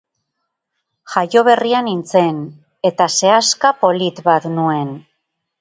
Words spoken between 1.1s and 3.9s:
Jaio berria nintzen, eta sehaska